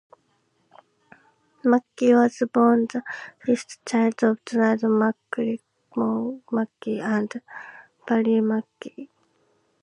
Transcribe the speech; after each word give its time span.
MacKay 1.63 2.15
was 2.15 2.41
born 2.51 2.87
the 2.91 3.03
fifth 3.45 3.85
child 3.85 4.23
of 4.23 4.43
Donald 4.45 4.81
MacCrimmon 5.01 6.41
MacKay 6.51 6.97
and 7.01 7.31
Valerie 8.07 8.41
MacKay. 8.41 9.09